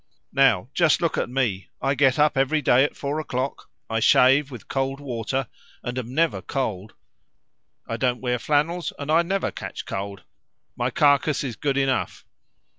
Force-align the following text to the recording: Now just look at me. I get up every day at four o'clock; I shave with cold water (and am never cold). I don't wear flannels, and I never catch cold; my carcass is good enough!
Now 0.33 0.67
just 0.73 0.99
look 0.99 1.15
at 1.15 1.29
me. 1.29 1.67
I 1.79 1.93
get 1.93 2.17
up 2.17 2.35
every 2.35 2.59
day 2.59 2.83
at 2.83 2.95
four 2.97 3.19
o'clock; 3.19 3.69
I 3.87 3.99
shave 3.99 4.49
with 4.49 4.67
cold 4.67 4.99
water 4.99 5.45
(and 5.83 5.95
am 5.99 6.15
never 6.15 6.41
cold). 6.41 6.95
I 7.87 7.97
don't 7.97 8.19
wear 8.19 8.39
flannels, 8.39 8.91
and 8.97 9.11
I 9.11 9.21
never 9.21 9.51
catch 9.51 9.85
cold; 9.85 10.23
my 10.75 10.89
carcass 10.89 11.43
is 11.43 11.55
good 11.55 11.77
enough! 11.77 12.25